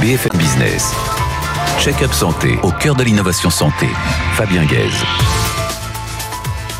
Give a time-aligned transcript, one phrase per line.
[0.00, 0.94] BFM Business.
[1.80, 3.88] Check-up santé au cœur de l'innovation santé.
[4.34, 5.02] Fabien Guèze.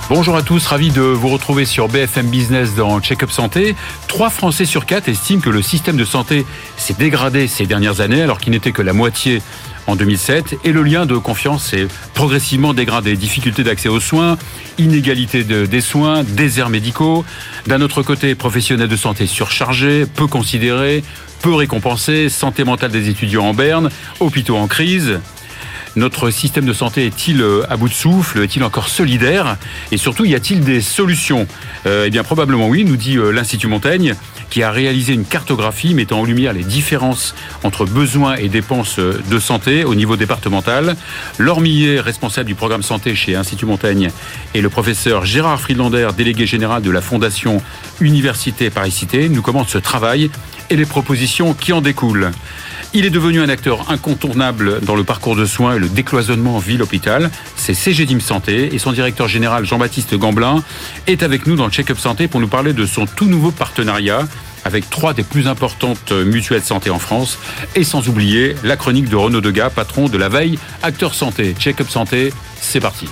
[0.08, 3.74] Bonjour à tous, ravi de vous retrouver sur BFM Business dans Check-up Santé.
[4.06, 6.46] Trois Français sur quatre estiment que le système de santé
[6.76, 9.42] s'est dégradé ces dernières années alors qu'il n'était que la moitié
[9.88, 13.16] en 2007 et le lien de confiance s'est progressivement dégradé.
[13.16, 14.38] Difficultés d'accès aux soins,
[14.78, 17.24] inégalité de, des soins, déserts médicaux.
[17.66, 21.02] D'un autre côté, professionnels de santé surchargés, peu considérés,
[21.42, 25.18] peu récompensés, santé mentale des étudiants en berne, hôpitaux en crise.
[25.98, 28.38] Notre système de santé est-il euh, à bout de souffle?
[28.44, 29.56] Est-il encore solidaire?
[29.90, 31.48] Et surtout, y a-t-il des solutions?
[31.86, 34.14] Euh, Eh bien, probablement oui, nous dit euh, l'Institut Montaigne,
[34.48, 37.34] qui a réalisé une cartographie mettant en lumière les différences
[37.64, 40.94] entre besoins et dépenses de santé au niveau départemental.
[41.36, 44.10] Laure Millet, responsable du programme santé chez Institut Montaigne,
[44.54, 47.60] et le professeur Gérard Friedlander, délégué général de la Fondation
[48.00, 50.30] Université Paris-Cité, nous commentent ce travail
[50.70, 52.30] et les propositions qui en découlent.
[52.94, 57.30] Il est devenu un acteur incontournable dans le parcours de soins et le décloisonnement ville-hôpital.
[57.54, 60.62] C'est CGDIM Santé et son directeur général Jean-Baptiste Gamblin
[61.06, 64.26] est avec nous dans le Check-up Santé pour nous parler de son tout nouveau partenariat
[64.64, 67.38] avec trois des plus importantes mutuelles santé en France
[67.74, 71.54] et sans oublier la chronique de Renaud Degas, patron de la veille Acteur Santé.
[71.58, 73.06] Check-up Santé, c'est parti.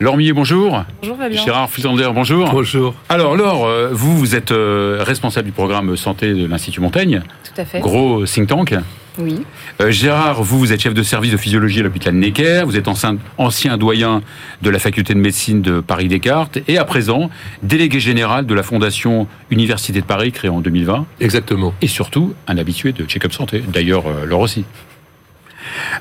[0.00, 0.84] Millet, bonjour.
[1.00, 1.42] Bonjour Fabien.
[1.42, 2.50] Gérard Flisander, bonjour.
[2.50, 2.94] Bonjour.
[3.08, 7.22] Alors Laure, euh, vous, vous êtes euh, responsable du programme santé de l'Institut Montaigne.
[7.44, 7.80] Tout à fait.
[7.80, 8.74] Gros think tank.
[9.18, 9.42] Oui.
[9.80, 12.64] Euh, Gérard, vous, vous êtes chef de service de physiologie à l'hôpital Necker.
[12.66, 14.22] Vous êtes ancien, ancien doyen
[14.62, 16.58] de la faculté de médecine de Paris-Descartes.
[16.68, 17.30] Et à présent,
[17.62, 21.06] délégué général de la Fondation Université de Paris, créée en 2020.
[21.20, 21.72] Exactement.
[21.80, 23.62] Et surtout, un habitué de Check-up Santé.
[23.66, 24.64] D'ailleurs, euh, Laure aussi.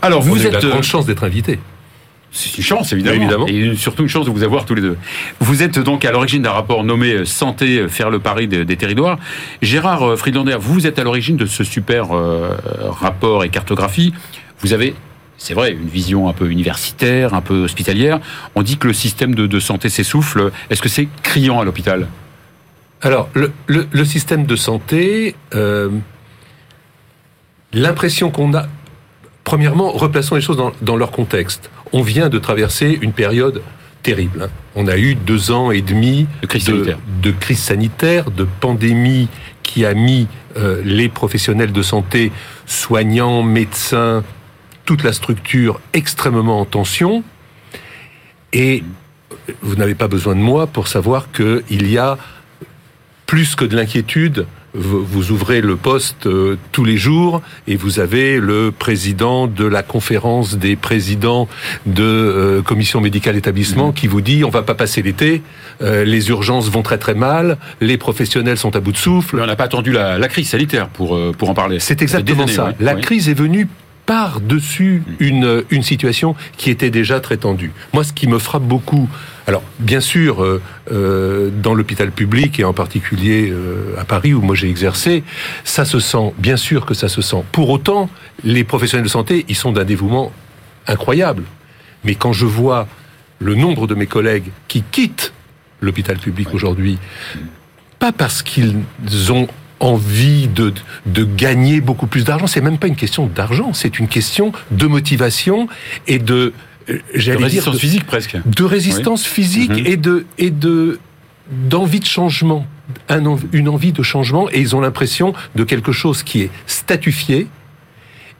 [0.01, 0.53] Alors, On vous a eu êtes...
[0.53, 1.59] la euh, grande chance d'être invité.
[2.35, 3.15] C'est une chance, évidemment.
[3.15, 3.47] Évidemment.
[3.47, 4.97] Et surtout une chance de vous avoir tous les deux.
[5.39, 8.65] Vous êtes donc à l'origine d'un rapport nommé euh, Santé, euh, faire le pari des,
[8.65, 9.19] des territoires.
[9.61, 12.57] Gérard euh, Friedlander, vous êtes à l'origine de ce super euh,
[12.89, 14.15] rapport et cartographie.
[14.61, 14.95] Vous avez,
[15.37, 18.19] c'est vrai, une vision un peu universitaire, un peu hospitalière.
[18.55, 20.51] On dit que le système de, de santé s'essouffle.
[20.71, 22.07] Est-ce que c'est criant à l'hôpital?
[23.03, 25.89] Alors, le, le- le système de santé, euh,
[27.73, 28.65] l'impression qu'on a...
[29.43, 31.69] Premièrement, replaçons les choses dans, dans leur contexte.
[31.91, 33.61] On vient de traverser une période
[34.01, 34.43] terrible.
[34.43, 34.49] hein.
[34.75, 36.97] On a eu deux ans et demi De crise de, sanitaire.
[37.21, 39.27] de crise sanitaire, de pandémie
[39.61, 40.27] qui a mis
[40.57, 42.31] euh, les professionnels de santé,
[42.65, 44.23] soignants, médecins,
[44.85, 47.23] toute la structure extrêmement en tension.
[48.51, 48.83] Et
[49.61, 52.17] vous n'avez pas besoin de moi pour savoir qu'il y a
[53.25, 54.45] plus que de l'inquiétude.
[54.75, 59.65] Vous vous ouvrez le poste euh, tous les jours et vous avez le président de
[59.65, 61.47] la conférence des présidents
[61.85, 65.43] de euh, commission médicale établissement qui vous dit on va pas passer l'été,
[65.83, 69.39] euh, les urgences vont très très mal, les professionnels sont à bout de souffle.
[69.39, 71.79] On n'a pas attendu la, la crise sanitaire pour, euh, pour en parler.
[71.79, 72.65] C'est exactement années, ça.
[72.69, 72.73] oui.
[72.79, 73.01] La Oui.
[73.01, 73.67] crise est venue
[74.05, 77.71] par-dessus une, une situation qui était déjà très tendue.
[77.93, 79.09] Moi, ce qui me frappe beaucoup,
[79.47, 84.41] alors bien sûr, euh, euh, dans l'hôpital public et en particulier euh, à Paris où
[84.41, 85.23] moi j'ai exercé,
[85.63, 87.43] ça se sent, bien sûr que ça se sent.
[87.51, 88.09] Pour autant,
[88.43, 90.31] les professionnels de santé, ils sont d'un dévouement
[90.87, 91.43] incroyable.
[92.03, 92.87] Mais quand je vois
[93.39, 95.33] le nombre de mes collègues qui quittent
[95.81, 96.97] l'hôpital public aujourd'hui,
[97.99, 98.75] pas parce qu'ils
[99.29, 99.47] ont
[99.83, 100.73] envie de,
[101.05, 104.87] de gagner beaucoup plus d'argent, c'est même pas une question d'argent, c'est une question de
[104.87, 105.67] motivation
[106.07, 106.53] et de,
[106.89, 108.37] euh, De j'allais dire, résistance de, physique presque.
[108.45, 109.85] de résistance physique Mhm.
[109.87, 110.99] et de et de
[111.69, 112.65] d'envie de changement,
[113.09, 117.47] un une envie de changement, et ils ont l'impression de quelque chose qui est statufié,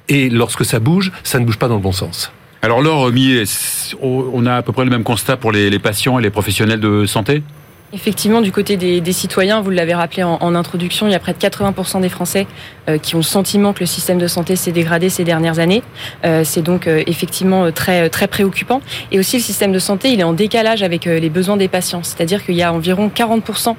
[0.07, 2.31] et lorsque ça bouge, ça ne bouge pas dans le bon sens.
[2.61, 3.43] Alors Laure Millet,
[4.01, 6.79] on a à peu près le même constat pour les, les patients et les professionnels
[6.79, 7.43] de santé?
[7.95, 11.19] Effectivement, du côté des, des citoyens, vous l'avez rappelé en, en introduction, il y a
[11.19, 12.47] près de 80% des Français
[12.89, 15.83] euh, qui ont le sentiment que le système de santé s'est dégradé ces dernières années.
[16.25, 18.81] Euh, c'est donc euh, effectivement euh, très très préoccupant.
[19.11, 21.67] Et aussi, le système de santé, il est en décalage avec euh, les besoins des
[21.67, 22.01] patients.
[22.01, 23.75] C'est-à-dire qu'il y a environ 40%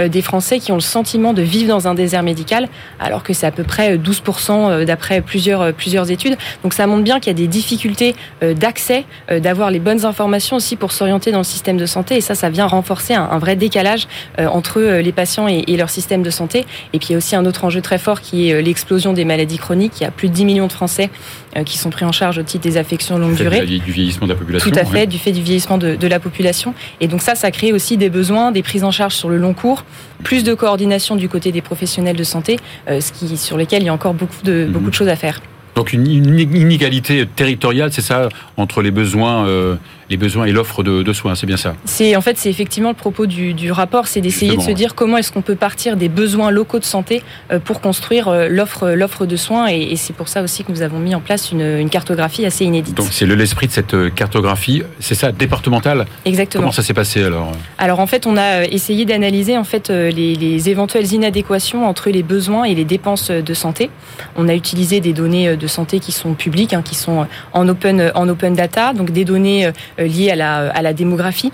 [0.00, 3.34] euh, des Français qui ont le sentiment de vivre dans un désert médical, alors que
[3.34, 6.38] c'est à peu près euh, 12% euh, d'après plusieurs euh, plusieurs études.
[6.62, 10.06] Donc ça montre bien qu'il y a des difficultés euh, d'accès, euh, d'avoir les bonnes
[10.06, 12.16] informations aussi pour s'orienter dans le système de santé.
[12.16, 14.08] Et ça, ça vient renforcer un, un vrai décalage
[14.38, 16.64] euh, entre euh, les patients et, et leur système de santé.
[16.92, 19.12] Et puis il y a aussi un autre enjeu très fort qui est euh, l'explosion
[19.12, 20.00] des maladies chroniques.
[20.00, 21.10] Il y a plus de 10 millions de Français
[21.64, 23.64] qui sont pris en charge au titre des affections longue durée.
[23.66, 24.70] Du vieillissement de la population.
[24.70, 26.72] Tout à fait, du fait du vieillissement de, de la population.
[27.00, 29.54] Et donc ça, ça crée aussi des besoins, des prises en charge sur le long
[29.54, 29.84] cours,
[30.22, 32.58] plus de coordination du côté des professionnels de santé,
[32.88, 34.72] euh, ce qui, sur lesquels il y a encore beaucoup de, Mhm.
[34.72, 35.40] beaucoup de choses à faire.
[35.78, 39.76] Donc une inégalité territoriale, c'est ça, entre les besoins, euh,
[40.10, 41.76] les besoins et l'offre de, soins, c'est bien ça?
[41.84, 45.18] C'est en fait c'est effectivement le propos du, rapport, c'est d'essayer de se dire comment
[45.18, 47.22] est-ce qu'on peut partir des besoins locaux de santé
[47.52, 50.82] euh, pour construire euh, l'offre l'offre de soins et, c'est pour ça aussi que nous
[50.82, 52.96] avons mis en place une, cartographie assez inédite.
[52.96, 56.06] Donc c'est l'esprit de cette cartographie, c'est ça, départementale?
[56.24, 56.62] Exactement.
[56.62, 57.52] Comment ça s'est passé alors?
[57.78, 62.24] Alors en fait on a essayé d'analyser en fait les, les éventuelles inadéquations entre les
[62.24, 63.90] besoins et les dépenses de santé.
[64.34, 68.12] On a utilisé des données de santé qui sont publiques, hein, qui sont en open,
[68.14, 71.52] en open data, donc des données euh, liées à la démographie.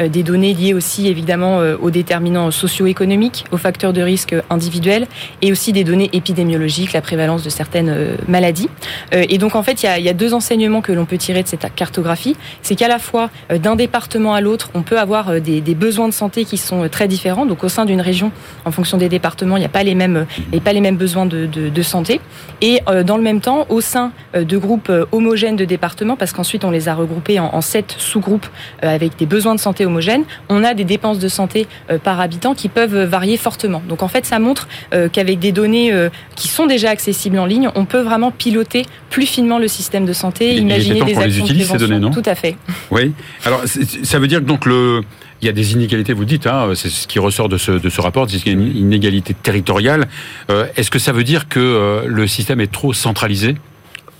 [0.00, 5.06] Euh, des données liées aussi évidemment euh, aux déterminants socio-économiques, aux facteurs de risque individuels
[5.42, 8.68] et aussi des données épidémiologiques, la prévalence de certaines euh, maladies.
[9.12, 11.66] Et donc en fait, il y a, deux enseignements que l'on peut tirer de cette
[11.74, 12.36] cartographie.
[12.62, 16.12] C'est qu'à la fois d'un département à l'autre, on peut avoir des, des, besoins de
[16.12, 17.46] santé qui sont très différents.
[17.46, 18.32] Donc au sein d'une région,
[18.64, 21.26] en fonction des départements, il n'y a pas les mêmes, et pas les mêmes besoins
[21.26, 22.20] de, de, de santé.
[22.60, 26.70] Et dans le même temps, au sein de groupes homogènes de départements, parce qu'ensuite on
[26.70, 28.46] les a regroupés en, en sept sous-groupes
[28.82, 32.54] avec des besoins de santé homogène, on a des dépenses de santé euh, par habitant
[32.54, 33.82] qui peuvent varier fortement.
[33.88, 37.46] Donc en fait, ça montre euh, qu'avec des données euh, qui sont déjà accessibles en
[37.46, 41.64] ligne, on peut vraiment piloter plus finement le système de santé, imaginer des actions les
[41.64, 42.56] ces données, non Tout à fait.
[42.90, 43.12] Oui.
[43.44, 43.62] Alors
[44.02, 45.02] ça veut dire que donc le
[45.42, 47.90] il y a des inégalités, vous dites, hein, c'est ce qui ressort de ce, de
[47.90, 50.06] ce rapport, c'est qu'il y a une inégalité territoriale.
[50.48, 53.56] Est-ce que ça veut dire que le système est trop centralisé?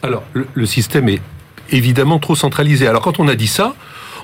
[0.05, 1.22] Alors, le, système est
[1.70, 2.87] évidemment trop centralisé.
[2.87, 3.75] Alors, quand on a dit ça,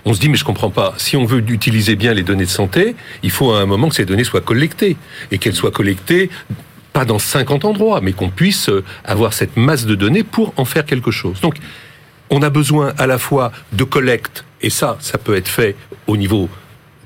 [0.04, 0.94] on se dit mais je comprends pas.
[0.96, 3.94] Si on veut utiliser bien les données de santé, il faut à un moment que
[3.94, 4.96] ces données soient collectées
[5.30, 6.30] et qu'elles soient collectées
[6.92, 10.64] pas dans 50 endroits, mais qu'on puisse euh, avoir cette masse de données pour en
[10.64, 11.40] faire quelque chose.
[11.40, 11.56] Donc,
[12.30, 15.76] on a besoin à la fois de collecte, et ça, ça peut être fait
[16.06, 16.48] au niveau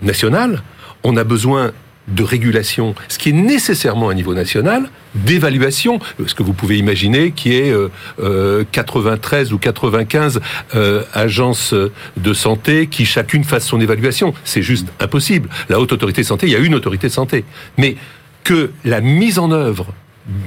[0.02, 0.62] national.
[1.02, 1.72] On a besoin
[2.08, 7.30] de régulation, ce qui est nécessairement à niveau national, d'évaluation, ce que vous pouvez imaginer
[7.30, 7.72] qui est
[8.18, 10.40] euh, 93 euh, ou 95
[10.74, 11.74] euh, agences
[12.16, 14.34] de santé qui chacune fasse son évaluation.
[14.44, 15.48] C'est juste impossible.
[15.68, 17.44] La haute autorité de santé, il y a une autorité de santé.
[17.78, 17.96] Mais
[18.42, 19.94] que la mise en œuvre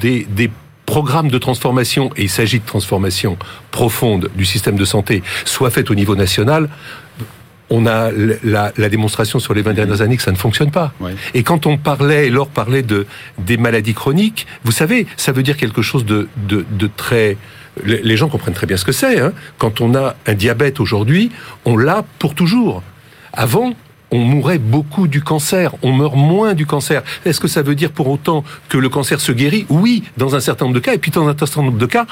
[0.01, 0.51] des, des
[0.86, 3.38] programmes de transformation, et il s'agit de transformation
[3.71, 6.69] profonde du système de santé, soit faite au niveau national,
[7.69, 8.12] on a
[8.44, 10.94] la, démonstration sur les 20 dernières années que ça ne fonctionne pas.
[11.34, 13.06] Et quand on parlait, et Laure parlait de
[13.38, 17.38] des maladies chroniques, vous savez, ça veut dire quelque chose de, de, très
[17.86, 19.19] les gens comprennent très bien ce que c'est.
[19.19, 19.34] Hein.
[19.60, 21.30] Quand on a un diabète aujourd'hui,
[21.64, 22.81] on l'a pour toujours.
[23.34, 23.74] Avant,
[24.10, 27.04] on mourait beaucoup du cancer, on meurt moins du cancer.
[27.25, 29.66] Est-ce que ça veut dire pour autant que le cancer se guérit?
[29.69, 32.08] Oui, dans un certain nombre de cas, et puis dans un certain nombre de cas,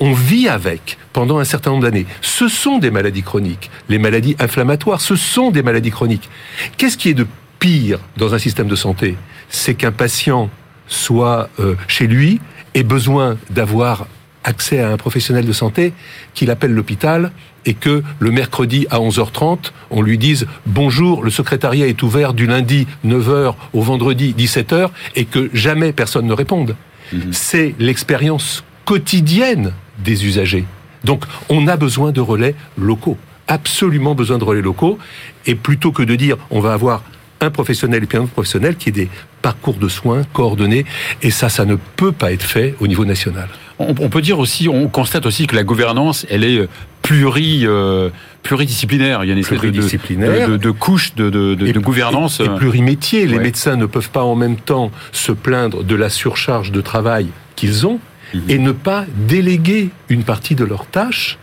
[0.00, 2.06] on vit avec pendant un certain nombre d'années.
[2.20, 3.70] Ce sont des maladies chroniques.
[3.88, 6.28] Les maladies inflammatoires, ce sont des maladies chroniques.
[6.76, 7.26] Qu'est-ce qui est de
[7.58, 9.16] pire dans un système de santé?
[9.48, 10.50] C'est qu'un patient
[10.86, 12.40] soit euh, chez lui
[12.74, 14.06] ait besoin d'avoir
[14.44, 15.92] accès à un professionnel de santé
[16.34, 17.30] qu'il appelle l'hôpital
[17.64, 22.46] et que le mercredi à 11h30, on lui dise bonjour, le secrétariat est ouvert du
[22.46, 26.74] lundi 9h au vendredi 17h et que jamais personne ne réponde.
[27.12, 27.32] Mhm.
[27.32, 29.72] C'est l'expérience quotidienne
[30.04, 30.66] des usagers.
[31.02, 33.16] Donc on a besoin de relais locaux,
[33.48, 34.98] absolument besoin de relais locaux,
[35.46, 37.02] et plutôt que de dire on va avoir
[37.40, 39.08] un professionnel et puis un autre professionnel qui ait des
[39.40, 40.84] parcours de soins coordonnés,
[41.22, 43.48] et ça, ça ne peut pas être fait au niveau national.
[43.78, 46.68] On, peut dire aussi, on constate aussi que la gouvernance, elle est
[47.00, 48.10] pluri, euh,
[48.42, 49.24] pluridisciplinaire.
[49.24, 52.40] Il y a une espèce de, de, de, couche de, de, gouvernance.
[52.40, 53.26] Et, plurimétier.
[53.26, 57.28] Les médecins ne peuvent pas en même temps se plaindre de la surcharge de travail
[57.56, 57.98] qu'ils ont
[58.48, 61.38] et ne pas déléguer une partie de leurs tâches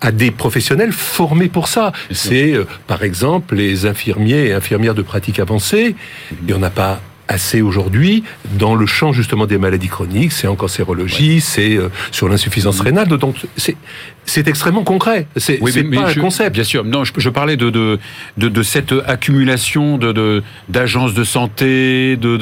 [0.00, 1.92] à des professionnels formés pour ça.
[2.10, 5.96] C'est euh, par exemple les infirmiers et infirmières de pratique avancée.
[6.40, 8.24] Il n'y en a pas assez aujourd'hui
[8.58, 13.08] dans le champ justement des maladies chroniques, c'est en cancérologie, c'est euh, sur l'insuffisance rénale.
[13.08, 13.76] Donc c'est
[14.24, 15.28] c'est extrêmement concret.
[15.36, 16.54] C'est oui, pas un concept.
[16.54, 16.84] Bien sûr.
[16.84, 17.98] Non, je, parlais de de,
[18.36, 22.38] de cette accumulation de d'agences de, santé, de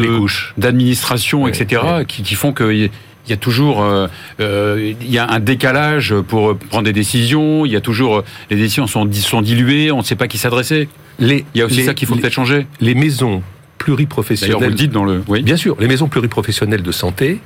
[0.56, 2.90] d'administration, etc., Qui, qui, font que il
[3.30, 4.06] y a toujours euh,
[4.40, 7.64] euh, il y a un décalage pour prendre des décisions.
[7.64, 9.90] Il y a toujours les décisions sont, sont diluées.
[9.90, 10.88] On ne sait pas qui s'adresser.
[11.18, 12.66] il y a aussi ça qu'il faut peut-être changer.
[12.80, 13.42] Les maisons
[13.84, 14.56] pluriprofessionnelles.
[14.56, 15.22] D'ailleurs, vous le dites dans le.
[15.28, 15.42] Oui.
[15.42, 17.40] Bien sûr, les maisons pluriprofessionnelles de santé,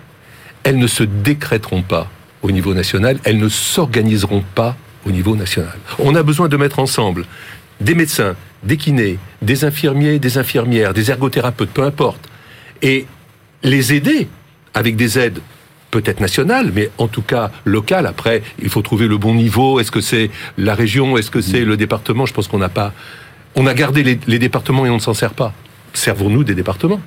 [0.63, 2.09] elles ne se décréteront pas
[2.43, 3.19] au niveau national.
[3.25, 5.77] Elles ne s'organiseront pas au niveau national.
[5.99, 7.25] On a besoin de mettre ensemble
[7.81, 12.29] des médecins, des kinés, des infirmiers, des infirmières, des ergothérapeutes, peu importe,
[12.83, 13.07] et
[13.65, 14.29] les aider
[14.75, 15.41] avec des aides
[15.91, 18.07] peut-être nationales, mais en tout cas locales.
[18.07, 19.81] Après, il faut trouver le bon niveau.
[19.81, 21.17] Est-ce que c'est la région?
[21.17, 22.27] Est-ce que c'est le département?
[22.27, 22.93] Je pense qu'on n'a pas...
[23.57, 25.53] On a gardé les, départements et on ne s'en sert pas.
[25.99, 27.01] Servons-nous des départements.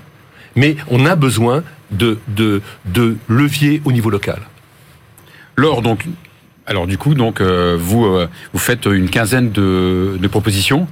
[0.56, 4.40] Mais on a besoin de, de, de leviers au niveau local.
[5.56, 6.06] Laure, donc,
[6.66, 8.06] alors du coup, donc vous
[8.54, 10.88] vous faites une quinzaine de, de propositions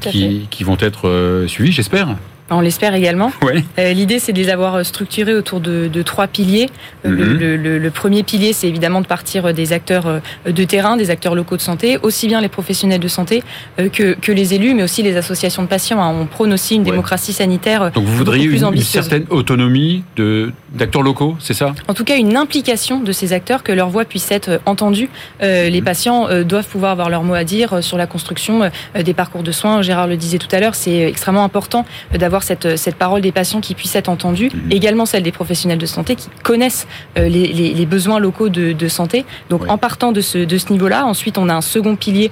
[0.00, 2.16] qui, qui, vont être suivies, j'espère.
[2.50, 3.30] On l'espère également.
[3.78, 6.68] Euh, l'idée, c'est de les avoir structurés autour de, trois piliers.
[7.04, 7.78] Euh, mhm.
[7.78, 11.56] le, premier pilier, c'est évidemment de partir des acteurs euh, de terrain, des acteurs locaux
[11.56, 13.42] de santé, aussi bien les professionnels de santé
[13.76, 16.02] que, que les élus, mais aussi les associations de patients.
[16.02, 16.14] Hein.
[16.20, 17.90] On prône aussi une démocratie sanitaire.
[17.90, 20.04] Donc vous voudriez une, certaine autonomie
[20.72, 21.74] d'acteurs locaux, c'est ça?
[21.88, 25.08] En tout cas, une implication de ces acteurs, que leur voix puisse être entendue.
[25.40, 25.84] les mhm.
[25.84, 29.82] patients doivent pouvoir avoir leur mot à dire sur la construction des parcours de soins.
[29.82, 33.60] Gérard le disait tout à l'heure, c'est extrêmement important d'avoir cette, cette parole des patients
[33.60, 34.72] qui puisse être entendue, mhm.
[34.72, 36.86] également celle des professionnels de santé qui connaissent
[37.18, 39.24] euh, les, les, les besoins locaux de, de santé.
[39.50, 42.30] Donc en partant de ce, de ce niveau-là, ensuite on a un second pilier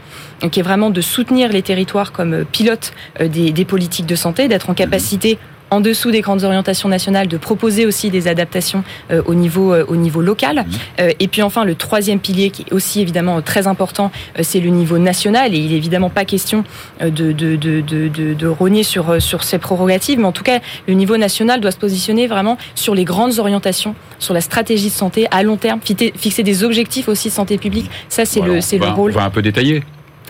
[0.50, 4.48] qui est vraiment de soutenir les territoires comme pilote euh, des, des politiques de santé,
[4.48, 4.78] d'être en mhm.
[4.78, 5.38] capacité
[5.70, 9.84] en dessous des grandes orientations nationales, de proposer aussi des adaptations euh, au niveau euh,
[9.88, 10.56] au niveau local.
[10.56, 11.00] Mmh.
[11.00, 14.70] Euh, et puis enfin, le troisième pilier qui est aussi évidemment très important, c'est le
[14.70, 15.54] niveau national.
[15.54, 16.64] Et il est évidemment pas question
[17.00, 20.94] de de, de, de, de rogner sur sur ces prérogatives, mais en tout cas, le
[20.94, 25.26] niveau national doit se positionner vraiment sur les grandes orientations, sur la stratégie de santé
[25.30, 27.90] à long terme, fixer des objectifs aussi de santé publique.
[28.08, 29.12] Ça, c'est le le rôle.
[29.12, 29.82] On va un peu détailler.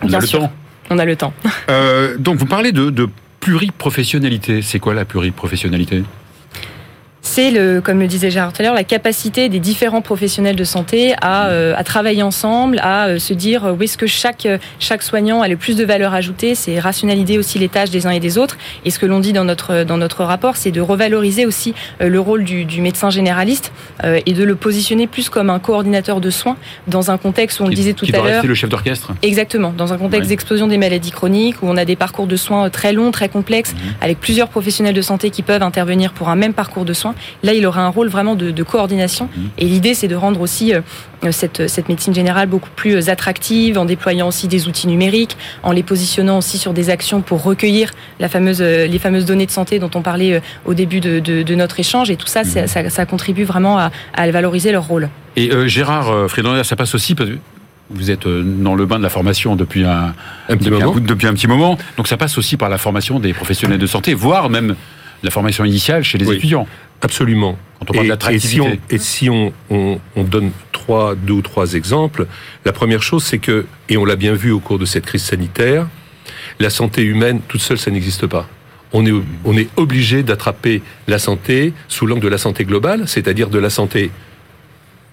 [0.03, 0.53] On a le temps.
[0.89, 1.33] On a le temps.
[2.19, 3.09] donc, vous parlez de, de
[3.47, 4.61] pluriprofessionnalité.
[4.61, 6.03] C'est quoi la pluriprofessionnalité?
[7.37, 10.65] C'est le, comme le disait Gérard tout à l'heure, la capacité des différents professionnels de
[10.65, 14.49] santé à, euh, à travailler ensemble, à euh, se dire euh, où est-ce que chaque
[14.79, 16.55] chaque soignant a le plus de valeur ajoutée.
[16.55, 18.57] C'est rationaliser aussi les tâches des uns et des autres.
[18.87, 22.19] Et ce que l'on dit dans notre dans notre rapport, c'est de revaloriser aussi le
[22.19, 23.71] rôle du, du médecin généraliste
[24.03, 27.69] et de le positionner plus comme un coordinateur de soins dans un contexte où on
[27.69, 28.47] le disait tout à l'heure.
[28.47, 29.13] le chef d'orchestre.
[29.21, 32.71] Exactement, dans un contexte d'explosion des maladies chroniques où on a des parcours de soins
[32.71, 33.95] très longs, très complexes, mhm.
[34.01, 37.15] avec plusieurs professionnels de santé qui peuvent intervenir pour un même parcours de soins.
[37.43, 39.27] Là, il aura un rôle vraiment de, coordination.
[39.27, 39.41] Mmh.
[39.59, 40.81] Et l'idée, c'est de rendre aussi euh,
[41.31, 45.73] cette, cette, médecine générale beaucoup plus euh, attractive, en déployant aussi des outils numériques, en
[45.73, 49.51] les positionnant aussi sur des actions pour recueillir la fameuse, euh, les fameuses données de
[49.51, 52.11] santé dont on parlait au début de, notre échange.
[52.11, 52.89] Et tout ça, mmh.
[52.89, 53.91] ça, contribue vraiment à,
[54.31, 55.09] valoriser leur rôle.
[55.37, 57.37] Et Gérard Frédéric, ça passe aussi parce que
[57.91, 60.15] vous êtes dans le bain de la formation depuis un,
[60.49, 60.95] petit moment.
[60.97, 61.79] depuis un petit moment.
[61.97, 64.75] Donc ça passe aussi par la formation des professionnels de santé, voire même
[65.23, 66.67] la formation initiale chez les étudiants.
[67.03, 67.59] Absolument.
[67.79, 68.81] Quand on parle d'attractivité.
[68.91, 72.27] Et si, on, on, on, donne trois, deux ou trois exemples,
[72.65, 75.23] la première chose, c'est que, et on l'a bien vu au cours de cette crise
[75.23, 75.87] sanitaire,
[76.59, 78.49] la santé humaine toute seule, ça n'existe pas.
[78.93, 79.13] On est,
[79.45, 83.69] on est obligé d'attraper la santé sous l'angle de la santé globale, c'est-à-dire de la
[83.69, 84.11] santé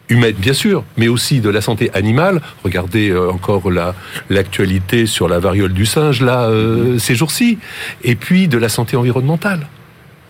[0.10, 2.41] humaine bien sûr, mais aussi de la santé animale.
[2.63, 3.95] Regardez euh, encore la
[4.29, 7.57] l'actualité sur la variole du singe là euh, ces jours-ci,
[8.03, 9.67] et puis de la santé environnementale.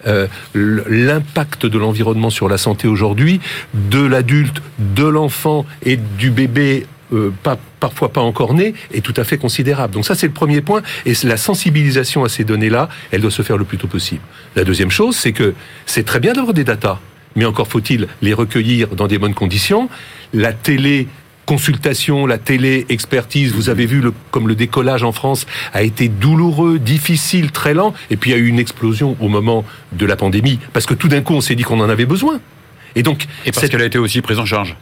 [0.08, 3.40] Euh, l'impact de l'environnement sur la santé aujourd'hui,
[3.74, 9.14] de l'adulte, de l'enfant et du bébé euh, pas, parfois pas encore né, est tout
[9.18, 9.94] à fait considérable.
[9.94, 10.82] Donc ça, c'est le premier point.
[11.06, 14.22] Et la sensibilisation à ces données-là, elle doit se faire le plus tôt possible.
[14.56, 15.54] La deuxième chose, c'est que
[15.86, 17.00] c'est très bien d'avoir des datas,
[17.36, 19.90] mais encore faut-il les recueillir dans des bonnes conditions.
[20.34, 21.08] La télé
[21.46, 26.08] consultation, la télé, expertise, vous avez vu le, comme le décollage en France a été
[26.08, 30.06] douloureux, difficile, très lent, et puis il y a eu une explosion au moment de
[30.06, 32.40] la pandémie, parce que tout d'un coup on s'est dit qu'on en avait besoin.
[32.96, 34.76] Et donc, et parce qu'elle a été aussi prise en charge.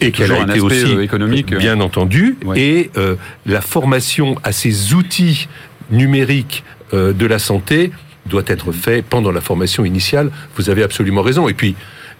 [0.00, 1.58] Et qu'elle a été aussi euh, économique, euh.
[1.58, 3.14] bien entendu, et euh,
[3.46, 5.48] la formation à ces outils
[5.90, 7.90] numériques de la santé
[8.26, 10.30] doit être faite pendant la formation initiale.
[10.56, 11.48] Vous avez absolument raison.
[11.48, 11.74] Et puis,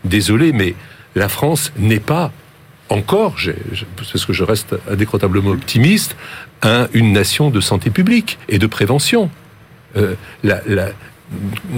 [0.04, 0.74] désolé, mais
[1.14, 2.32] la France n'est pas
[2.90, 3.36] encore,
[3.96, 6.16] parce que je reste indécrotablement optimiste,
[6.92, 9.30] une nation de santé publique et de prévention.
[9.96, 10.60] Euh, la,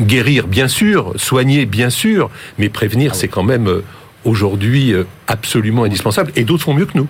[0.01, 3.85] guérir, bien sûr, soigner, bien sûr, mais prévenir, ah c'est quand même euh,
[4.25, 6.33] aujourd'hui euh, absolument indispensable.
[6.37, 7.07] Et d'autres font mieux que nous.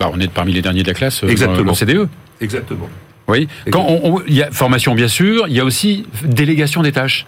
[0.00, 1.64] Bah, on est parmi les derniers de la classe Exactement.
[1.64, 2.08] dans CDE.
[2.40, 2.88] Exactement.
[3.28, 3.48] Oui.
[3.70, 7.26] Quand il y a formation, bien sûr, il y a aussi délégation des tâches.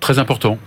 [0.00, 0.58] Très important.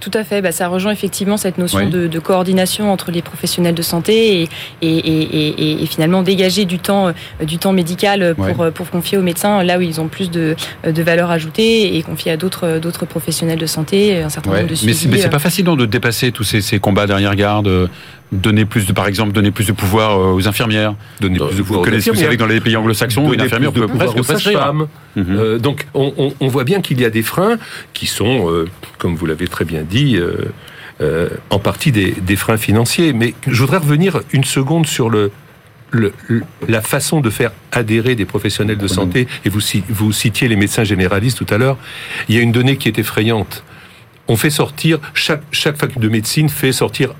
[0.00, 3.74] Tout à fait, bah, ça rejoint effectivement cette notion de, de, coordination entre les professionnels
[3.74, 4.48] de santé et,
[4.82, 9.16] et, et, et finalement dégager du temps, euh, du temps médical pour, euh, pour confier
[9.16, 12.78] aux médecins là où ils ont plus de, de valeur ajoutée et confier à d'autres,
[12.78, 15.08] d'autres professionnels de santé un certain nombre de suivis.
[15.08, 17.88] Mais c'est pas facile de dépasser tous ces, ces combats derrière garde
[18.32, 20.94] donner plus de, par exemple, donner plus de pouvoir euh, aux infirmières.
[21.20, 22.14] Donner plus de pouvoir aux infirmières.
[22.14, 24.88] Vous savez que dans les pays anglo-saxons, une infirmière peut presque presque femmes.
[25.16, 25.24] Mhm.
[25.28, 27.58] euh, donc, on, on, voit bien qu'il y a des freins
[27.92, 30.18] qui sont, euh, comme vous l'avez très bien dit,
[31.00, 33.12] euh, en partie des, des, freins financiers.
[33.12, 35.32] Mais je voudrais revenir une seconde sur le,
[35.90, 36.12] le,
[36.68, 39.26] la façon de faire adhérer des professionnels de santé.
[39.44, 41.76] Et vous, vous citiez les médecins généralistes tout à l'heure.
[42.28, 43.64] Il y a une donnée qui est effrayante.
[44.26, 47.14] On fait sortir, chaque, chaque faculté de médecine fait sortir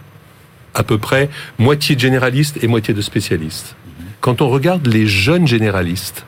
[0.75, 3.77] à peu près moitié de généralistes et moitié de spécialistes.
[4.21, 6.27] Quand on regarde les jeunes généralistes,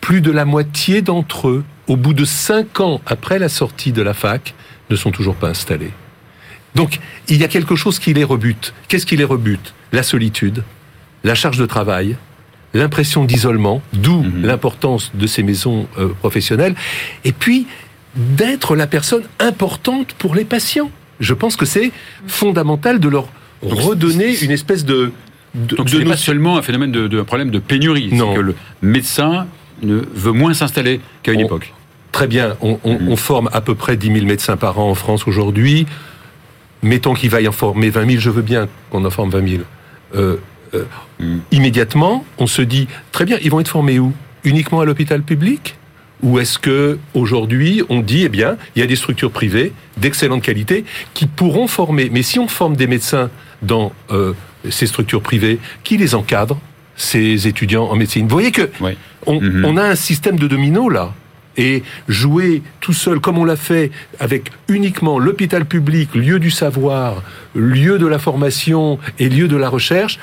[0.00, 4.02] plus de la moitié d'entre eux, au bout de cinq ans après la sortie de
[4.02, 4.54] la fac,
[4.90, 5.92] ne sont toujours pas installés.
[6.74, 8.74] Donc, il y a quelque chose qui les rebute.
[8.88, 9.74] Qu'est-ce qui les rebute?
[9.92, 10.62] La solitude,
[11.24, 12.16] la charge de travail,
[12.74, 14.44] l'impression d'isolement, d'où mhm.
[14.44, 16.74] l'importance de ces maisons euh, professionnelles,
[17.24, 17.66] et puis
[18.14, 20.90] d'être la personne importante pour les patients.
[21.20, 21.92] Je pense que c'est
[22.26, 23.28] fondamental de leur
[23.62, 25.12] redonner une espèce de...
[25.54, 29.46] Donc ce n'est pas seulement un phénomène de, problème de pénurie, c'est que le médecin
[29.82, 31.72] ne veut moins s'installer qu'à une époque.
[32.12, 33.16] Très bien, on, mhm.
[33.16, 35.86] forme à peu près 10 000 médecins par an en France aujourd'hui.
[36.82, 39.62] Mettons qu'il vaille en former 20 000, je veux bien qu'on en forme 20 000.
[40.14, 40.36] Euh,
[40.74, 40.84] euh,
[41.20, 41.40] mhm.
[41.52, 44.12] Immédiatement, on se dit, très bien, ils vont être formés où?
[44.44, 45.76] Uniquement à l'hôpital public?
[46.22, 50.42] Ou est-ce que aujourd'hui on dit eh bien il y a des structures privées d'excellente
[50.42, 52.08] qualité qui pourront former?
[52.10, 53.30] Mais si on forme des médecins
[53.62, 54.32] dans euh,
[54.70, 56.58] ces structures privées qui les encadrent
[56.96, 59.64] ces étudiants en médecine vous voyez que mhm.
[59.64, 61.12] on, a un système de domino là
[61.56, 67.22] et jouer tout seul comme on l'a fait avec uniquement l'hôpital public, lieu du savoir,
[67.54, 70.18] lieu de la formation et lieu de la recherche,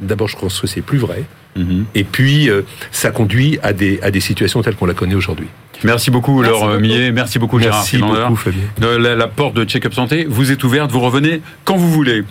[0.00, 1.24] d'abord je pense que c'est plus vrai.
[1.56, 1.86] Mhm.
[1.94, 5.48] Et puis, euh, ça conduit à des, à des situations telles qu'on la connaît aujourd'hui.
[5.84, 7.12] Merci beaucoup, Laure Millet.
[7.12, 8.98] Merci beaucoup, Gérard Merci beaucoup, Fabien.
[8.98, 10.90] La, porte de Check-up Santé vous est ouverte.
[10.90, 12.24] Vous revenez quand vous voulez.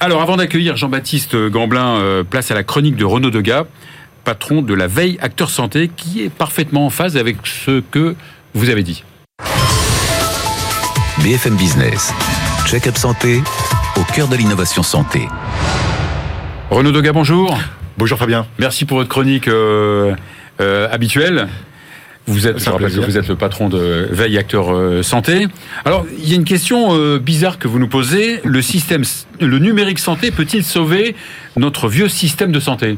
[0.00, 3.64] Alors, avant d'accueillir Jean-Baptiste Gamblin, euh, place à la chronique de Renaud Degas,
[4.24, 8.14] patron de la veille acteur santé, qui est parfaitement en phase avec ce que
[8.54, 9.04] vous avez dit.
[11.22, 12.12] BFM Business.
[12.66, 13.42] Check-up Santé,
[13.96, 15.28] au cœur de l'innovation santé.
[16.70, 17.58] Renaud Degas, bonjour.
[17.98, 18.46] Bonjour Fabien.
[18.58, 20.14] Merci pour votre chronique euh,
[20.60, 21.48] euh, habituelle.
[22.26, 25.48] Vous êtes, vous êtes le patron de Veille Acteur euh, Santé.
[25.84, 28.40] Alors, il y a une question bizarre que vous nous posez.
[28.44, 29.02] Le système,
[29.40, 31.16] le numérique santé peut-il sauver
[31.56, 32.96] notre vieux système de santé?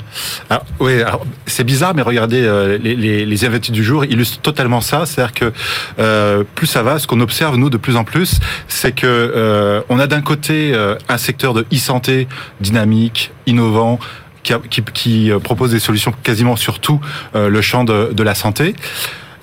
[0.51, 1.01] Alors, Oui,
[1.47, 2.43] c'est bizarre, mais regardez,
[2.83, 5.07] les, les, les du jour illustrent totalement ça.
[5.07, 8.39] C'est-à-dire que plus ça va, ce qu'on observe nous de plus en plus,
[8.69, 10.75] c'est que on a d'un côté
[11.09, 12.29] un secteur de e-santé
[12.61, 13.99] dynamique, innovant,
[14.43, 17.01] qui, qui, qui, euh, propose des solutions quasiment sur tout
[17.35, 18.75] euh, le champ de, de la santé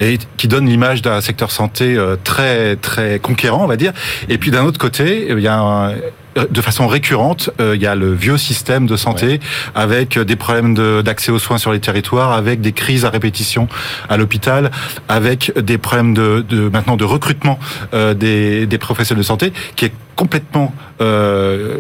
[0.01, 3.91] et qui donne l'image d'un secteur santé euh, très très conquérant, on va dire.
[4.29, 5.93] Et puis d'un autre côté, il y a
[6.35, 9.41] de façon récurrente, il y a le vieux système de santé
[9.75, 13.67] avec des problèmes d'accès aux soins sur les territoires, avec des crises à répétition
[14.07, 14.71] à l'hôpital,
[15.09, 17.59] avec des problèmes de, de, maintenant de recrutement
[17.91, 21.77] des, des professionnels de santé qui est complètement euh,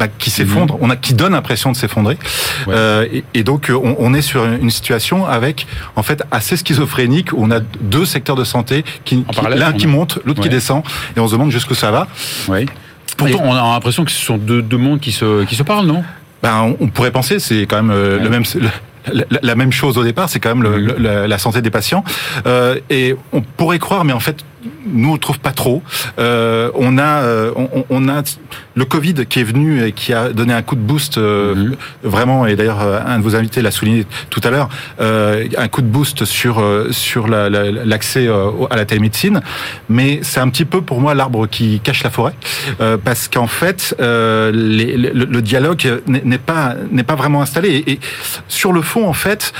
[0.00, 0.80] bah, qui s'effondre, mhm.
[0.80, 2.16] on a qui donne l'impression de s'effondrer.
[2.68, 7.36] Euh, et, donc euh, on, est sur une situation avec en fait assez schizophrénique où
[7.38, 10.82] on a deux secteurs de santé qui, l'un qui monte, l'autre qui descend,
[11.16, 12.08] et on se demande jusqu'où ça va.
[12.48, 12.64] Oui.
[13.18, 15.86] Pourtant, on a l'impression que ce sont deux, deux mondes qui se qui se parlent,
[15.86, 16.02] non?
[16.42, 18.44] Ben, on, pourrait penser, c'est quand même euh, le même.
[19.42, 22.02] la, même chose au départ, c'est quand même le, la, santé des patients.
[22.46, 24.44] Euh, et on pourrait croire, mais en fait,
[24.86, 25.82] nous on trouve pas trop.
[26.18, 28.22] Euh, on a, euh, on, on, a
[28.74, 31.76] le Covid qui est venu et qui a donné un coup de boost euh, mhm.
[32.02, 32.46] vraiment.
[32.46, 34.68] Et d'ailleurs, un de vos invités l'a souligné tout à l'heure,
[35.00, 38.28] euh, un coup de boost sur sur l'accès
[38.70, 39.40] à la télémédecine.
[39.88, 42.34] Mais c'est un petit peu pour moi l'arbre qui cache la forêt,
[43.04, 47.70] parce qu'en fait, les, le, dialogue n'est pas n'est pas vraiment installé.
[47.70, 48.00] Et, et,
[48.48, 49.52] sur le fond, en fait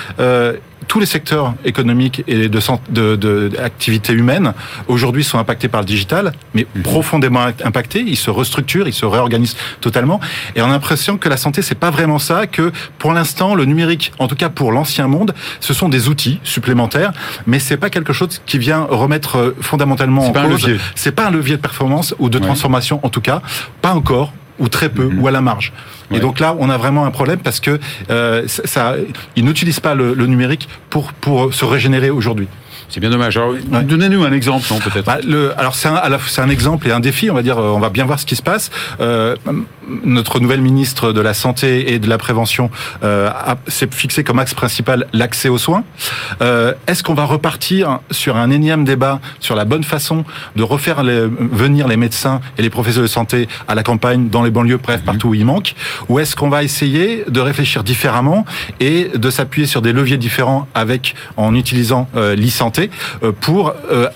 [0.91, 4.55] tous les secteurs économiques et de, de, de activités humaines
[4.89, 6.83] aujourd'hui sont impactés par le digital, mais mhm.
[6.83, 8.03] profondément impactés.
[8.05, 10.19] Ils se restructurent, ils se réorganisent totalement.
[10.57, 12.49] Et on a l'impression que la santé, c'est pas vraiment ça.
[12.49, 16.41] Que pour l'instant, le numérique, en tout cas pour l'ancien monde, ce sont des outils
[16.43, 17.13] supplémentaires,
[17.47, 20.69] mais c'est pas quelque chose qui vient remettre euh, fondamentalement en cause.
[20.97, 23.43] C'est pas un levier de performance ou de transformation, en tout cas,
[23.81, 25.21] pas encore ou très peu, mhm.
[25.21, 25.73] ou à la marge.
[26.13, 27.79] Et donc là, on a vraiment un problème parce que
[28.11, 28.97] euh, ça,
[29.37, 32.49] ils n'utilisent pas le, le numérique pour pour se régénérer aujourd'hui.
[32.91, 33.41] C'est bien dommage.
[33.85, 35.07] Donnez-nous un exemple, peut-être.
[35.07, 35.19] Bah,
[35.57, 37.31] alors c'est un, c'est un exemple et un défi.
[37.31, 38.71] On va dire, euh, on va bien voir ce qui se passe.
[39.01, 39.37] Euh,
[40.05, 42.71] notre nouvelle ministre de la santé et de la prévention
[43.03, 43.31] euh,
[43.67, 45.85] s'est fixé comme axe principal l'accès aux soins.
[46.43, 50.25] Euh, est-ce qu'on va repartir sur un énième débat sur la bonne façon
[50.57, 54.43] de refaire les, venir les médecins et les professeurs de santé à la campagne, dans
[54.43, 55.75] les banlieues, bref, partout où il manque,
[56.09, 58.45] ou est-ce qu'on va essayer de réfléchir différemment
[58.79, 62.80] et de s'appuyer sur des leviers différents avec en utilisant euh, l'e-santé
[63.23, 64.09] euh, pour euh,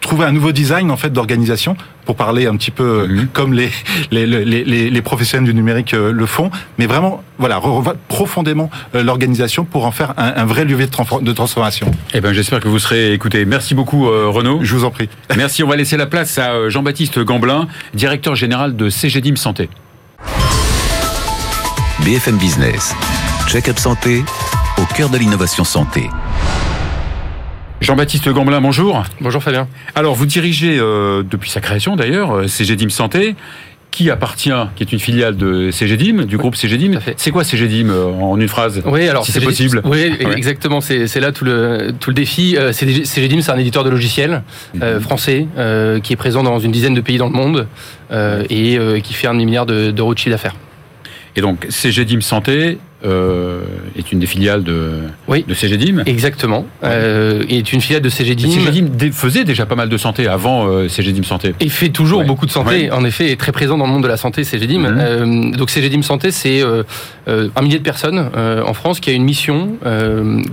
[0.00, 3.28] trouver un nouveau design en fait d'organisation pour parler un petit peu mhm.
[3.28, 3.70] comme les
[4.10, 7.60] les, les, les, professionnels du numérique euh, le font, mais vraiment voilà
[8.08, 11.90] profondément l'organisation pour en faire un, vrai levier de, de transformation.
[12.14, 13.44] Eh ben j'espère que vous serez écouté.
[13.44, 14.60] Merci beaucoup Renaud.
[14.62, 15.08] Je vous en prie.
[15.36, 15.62] Merci.
[15.62, 19.68] On va laisser la place à Jean-Baptiste Gamblin, directeur général de CGDIM Santé.
[22.04, 22.94] BFM Business.
[23.48, 24.24] Check-up santé
[24.78, 26.08] au cœur de l'innovation santé.
[27.80, 29.04] Jean-Baptiste Gamblin, bonjour.
[29.20, 29.68] Bonjour Fabien.
[29.94, 33.36] Alors, vous dirigez, euh, depuis sa création d'ailleurs, euh, CGDIM Santé,
[33.92, 36.98] qui appartient, qui est une filiale de CGDIM, du groupe CGDIM.
[37.16, 39.80] C'est quoi CGDIM euh, en une phrase Oui, alors si c'est possible.
[39.84, 40.80] Oui, exactement.
[40.80, 42.56] C'est là tout le tout le défi.
[42.72, 44.42] CGDIM, c'est un éditeur de logiciels
[44.82, 45.00] euh, mhm.
[45.00, 45.46] français
[46.02, 47.68] qui est présent dans une dizaine de pays dans le monde
[48.50, 50.56] et qui fait un demi-milliard d'euros de chiffre d'affaires.
[51.36, 53.62] Et donc CGDIM Santé, euh,
[53.96, 56.02] est une des filiales de, oui, de CGDIM.
[56.06, 56.66] Exactement.
[56.82, 58.50] Euh, est une filiale de CGDIM.
[58.50, 61.54] CGDIM faisait déjà pas mal de santé avant euh, CGDIM Santé.
[61.60, 62.90] Et fait toujours beaucoup de santé.
[62.90, 64.80] En effet, est très présent dans le monde de la santé, CGDIM.
[64.80, 64.98] Mhm.
[64.98, 66.62] Euh, donc CGDIM Santé, c'est
[67.28, 69.76] un millier de personnes en France qui a une mission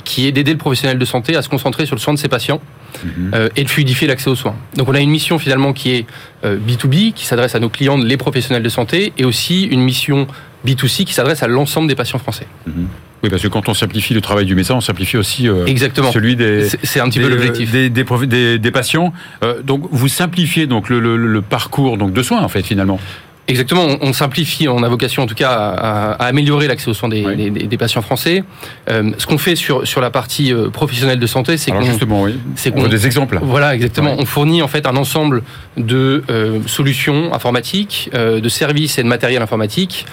[0.03, 2.29] qui est d'aider le professionnel de santé à se concentrer sur le soin de ses
[2.29, 2.61] patients.
[3.03, 3.49] Mhm.
[3.57, 4.55] et de fluidifier l'accès aux soins.
[4.77, 6.05] Donc on a une mission finalement qui est
[6.45, 10.27] B2B, qui s'adresse à nos clients, les professionnels de santé, et aussi une mission
[10.65, 12.47] B2C qui s'adresse à l'ensemble des patients français.
[12.67, 12.87] Mhm.
[13.23, 16.11] Oui, parce que quand on simplifie le travail du médecin, on simplifie aussi euh, Exactement.
[16.11, 16.67] celui des.
[16.83, 17.71] C'est un petit peu l'objectif.
[17.71, 19.13] Des, des, des, patients.
[19.43, 22.99] Euh, donc vous simplifiez donc le, le, le, parcours donc de soins en fait finalement.
[23.47, 27.77] Exactement, on, simplifie, on a vocation en tout cas à, améliorer l'accès aux soins des,
[27.77, 28.43] patients français.
[28.89, 31.81] Euh, ce qu'on fait sur, sur la partie euh, professionnelle de santé, c'est qu'on...
[31.81, 32.39] justement, oui.
[32.55, 32.87] C'est qu'on...
[32.87, 33.39] des exemples.
[33.43, 34.15] Voilà, exactement.
[34.17, 35.43] On fournit en fait un ensemble
[35.77, 40.05] de euh, solutions informatiques, de services et de matériel informatique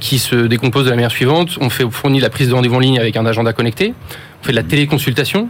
[0.00, 1.58] qui se décomposent de la manière suivante.
[1.60, 3.94] On, fait, on fournit la prise de rendez-vous en ligne avec un agenda connecté.
[4.40, 5.48] On fait de la téléconsultation.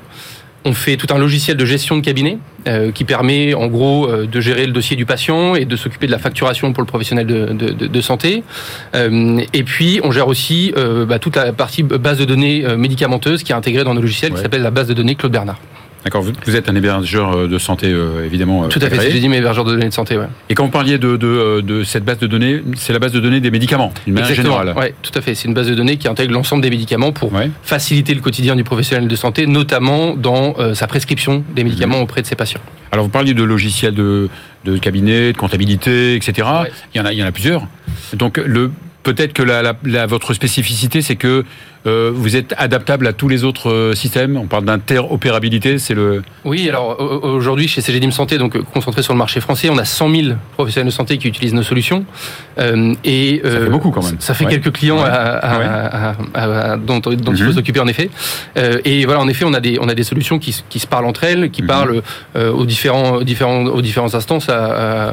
[0.66, 4.26] On fait tout un logiciel de gestion de cabinet euh, qui permet en gros euh,
[4.26, 7.24] de gérer le dossier du patient et de s'occuper de la facturation pour le professionnel
[7.24, 8.42] de, de, de santé.
[8.96, 10.74] Euh, et puis on gère aussi
[11.09, 14.40] bah, toute la partie base de données médicamenteuse qui est intégrée dans nos logiciels qui
[14.40, 15.61] s'appelle la base de données Claude Bernard.
[16.07, 18.62] D'accord, vous êtes un hébergeur euh, de santé, euh, évidemment.
[18.62, 20.29] Euh, Tout à fait, j'ai dit, mais hébergeur de données de santé, ouais.
[20.49, 23.19] Et quand vous parliez de, de, de cette base de données, c'est la base de
[23.19, 24.73] données des médicaments, d'une manière générale.
[24.77, 25.35] Oui, tout à fait.
[25.35, 27.33] C'est une base de données qui intègre l'ensemble des médicaments pour
[27.64, 32.05] faciliter le quotidien du professionnel de santé, notamment dans sa prescription des médicaments mhm.
[32.05, 32.61] auprès de ses patients.
[32.92, 34.29] Alors, vous parliez de logiciels de,
[34.64, 36.47] de cabinet, de comptabilité, etc.
[36.95, 37.66] Il, y en a, il y en a plusieurs.
[38.12, 38.71] Donc, le,
[39.07, 41.45] peut-être que la, la, votre spécificité, c'est que
[41.87, 44.37] euh, vous êtes adaptable à tous les autres euh, systèmes.
[44.37, 46.23] On parle d'interopérabilité, c'est le.
[46.45, 50.11] Oui, alors aujourd'hui chez CGDIM Santé, donc concentré sur le marché français, on a 100
[50.11, 50.23] 000
[50.55, 52.05] professionnels de santé qui utilisent nos solutions.
[52.59, 54.16] Euh, et ça fait beaucoup quand même.
[54.19, 57.53] Ça fait quelques clients dont, il faut mhm.
[57.53, 58.11] s'occuper en effet.
[58.85, 61.07] et voilà, en effet, on a des on a des solutions qui, qui se parlent
[61.07, 61.69] entre elles, qui mhm.
[61.69, 62.03] parlent
[62.35, 64.49] aux différents différents aux différentes instances,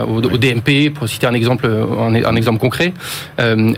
[0.07, 2.93] au, DMP pour citer un exemple un, un exemple concret.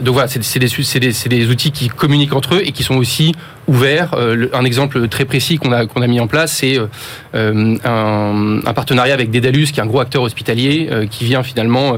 [0.06, 3.34] Donc voilà, c'est des, des, outils qui communiquent entre eux et qui sont aussi
[3.68, 4.14] ouverts.
[4.14, 6.88] Euh, un exemple très précis qu'on a, mis en place, c'est euh,
[7.34, 11.98] euh, un, partenariat avec Dédalus, qui est un gros acteur hospitalier, qui vient finalement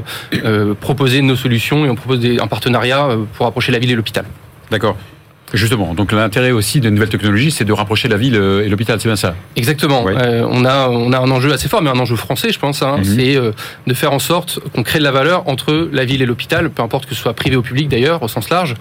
[0.80, 4.24] proposer nos solutions et on propose un partenariat pour approcher la ville et l'hôpital.
[4.70, 4.96] D'accord.
[5.54, 9.00] Justement, donc l'intérêt aussi des nouvelles technologies, c'est de rapprocher la ville euh, et l'hôpital,
[9.00, 9.34] c'est bien ça?
[9.56, 10.04] Exactement.
[10.06, 12.82] Euh, on, a, on a un enjeu assez fort, mais un enjeu français, je pense,
[12.82, 13.04] hein, mhm.
[13.04, 13.52] c'est euh,
[13.86, 16.82] de faire en sorte qu'on crée de la valeur entre la ville et l'hôpital, peu
[16.82, 18.74] importe que ce soit privé ou public d'ailleurs, au sens large.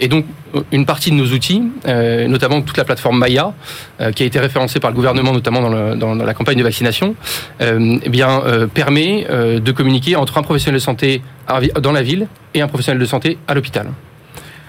[0.00, 0.26] et donc,
[0.72, 3.52] une partie de nos outils, notamment toute la plateforme Maya,
[4.14, 7.14] qui a été référencée par le gouvernement, notamment dans, le, dans la campagne de vaccination,
[7.60, 8.42] eh bien,
[8.72, 11.22] permet de communiquer entre un professionnel de santé
[11.80, 13.88] dans la ville et un professionnel de santé à l'hôpital.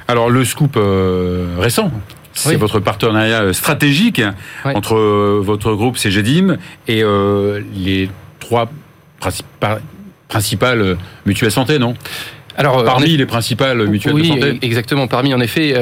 [0.07, 1.91] Alors le scoop euh, récent,
[2.33, 4.21] c'est votre partenariat euh, stratégique
[4.63, 7.03] entre euh, votre groupe CGDIM et
[7.73, 8.69] les trois
[10.29, 11.95] principales mutuelles santé, non?
[12.57, 14.59] Alors, parmi les principales mutuelles de santé.
[14.63, 15.07] exactement.
[15.07, 15.75] Parmi, en effet,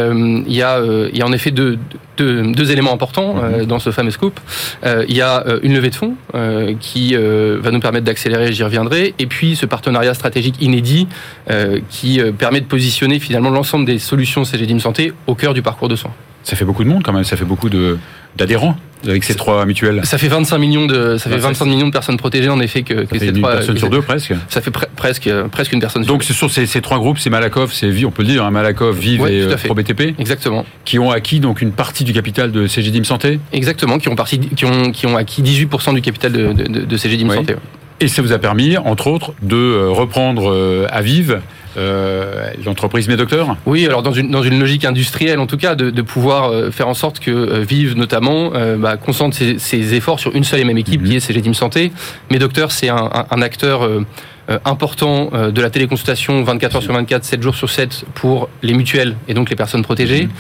[0.48, 1.80] il y a, il y a en effet deux,
[2.18, 3.66] deux, éléments importants mhm.
[3.66, 4.40] dans ce fameux scoop.
[4.84, 6.16] il y a une levée de fonds
[6.80, 11.08] qui va nous permettre d'accélérer, j'y reviendrai, et puis ce partenariat stratégique inédit
[11.90, 15.96] qui permet de positionner finalement l'ensemble des solutions CGDIM Santé au cœur du parcours de
[15.96, 16.14] soins.
[16.46, 17.70] Ça fait beaucoup de monde quand même, ça fait beaucoup
[18.38, 18.78] d'adhérents
[19.08, 20.02] avec ces trois mutuelles.
[20.04, 23.06] Ça fait 25 millions de ça fait 25 millions de personnes protégées en effet que,
[23.06, 24.34] que ces une personne sur deux presque.
[24.48, 26.04] Ça fait presque presque une personne.
[26.04, 28.52] Donc sur Donc ces, ces trois groupes, c'est Malakoff, c'est on peut le dire, hein,
[28.52, 30.20] Malakoff, Vive et euh, ProBTP.
[30.20, 30.66] Exactement.
[30.86, 33.40] Qui ont acquis donc une partie du capital de CGDIM Santé.
[33.52, 36.98] Exactement, qui ont parti, qui ont qui ont acquis 18% du capital de, de, de
[36.98, 37.56] CGDIM Santé.
[38.02, 41.40] Et ça vous a permis, entre autres, de euh, reprendre euh, à Vive
[41.78, 45.90] euh, l'entreprise Médocteur Oui, alors dans une, dans une logique industrielle en tout cas, de,
[45.90, 50.36] de pouvoir euh, faire en sorte que Vive notamment bah, concentre ses, ses, efforts sur
[50.36, 51.10] une seule et même équipe mhm.
[51.10, 51.92] qui est CGDIM Santé.
[52.32, 54.06] Médocteur, c'est un, un, un, acteur euh,
[54.64, 58.74] important euh, de la téléconsultation 24 heures sur 24, 7 jours sur 7 pour les
[58.74, 60.24] mutuelles et donc les personnes protégées.
[60.24, 60.32] Mhm.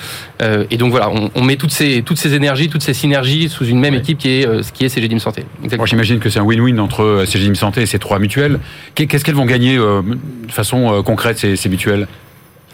[0.41, 3.65] Euh, et donc voilà, on, met toutes ces, toutes ces énergies, toutes ces synergies sous
[3.65, 5.45] une même équipe qui est, ce qui est CGDIM Santé.
[5.77, 8.59] Moi j'imagine que c'est un win-win entre CGDIM Santé et ces trois mutuelles.
[8.95, 12.07] Qu'est-ce qu'elles vont gagner de façon concrète ces, ces mutuelles?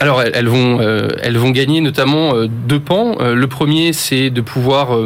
[0.01, 0.79] Alors elles vont
[1.21, 3.15] elles vont gagner notamment deux pans.
[3.21, 4.97] Le premier c'est de pouvoir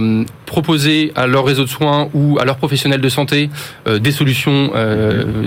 [0.46, 3.50] proposer à leur réseau de soins ou à leurs professionnels de santé
[3.86, 4.72] des solutions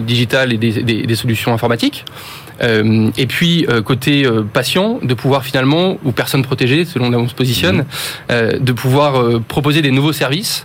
[0.07, 2.05] digitales et des solutions informatiques.
[2.63, 7.19] Euh, et puis euh, côté euh, patient, de pouvoir finalement ou personne protégée, selon là
[7.19, 7.85] où on se positionne,
[8.31, 8.59] mhm.
[8.59, 10.65] de pouvoir proposer des nouveaux services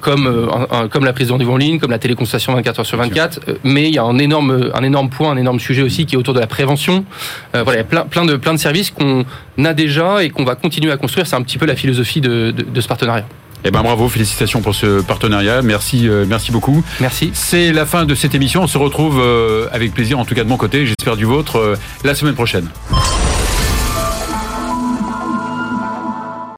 [0.00, 0.48] comme
[0.90, 3.40] comme la prise de rendez-vous en ligne, comme la téléconsultation 24 heures sur 24.
[3.64, 6.18] mais il y a un énorme un énorme point, un énorme sujet aussi qui est
[6.18, 7.04] autour de la prévention.
[7.52, 9.24] voilà, il y a plein plein de plein de services qu'on
[9.64, 11.26] a déjà et qu'on va continuer à construire.
[11.26, 13.24] C'est un petit peu la philosophie de, de, de ce partenariat.
[13.64, 15.62] Eh ben bravo, félicitations pour ce partenariat.
[15.62, 16.84] Merci, euh, merci beaucoup.
[17.00, 17.30] Merci.
[17.34, 18.62] C'est la fin de cette émission.
[18.62, 21.56] On se retrouve euh, avec plaisir, en tout cas de mon côté, j'espère du vôtre,
[21.56, 22.68] euh, la semaine prochaine.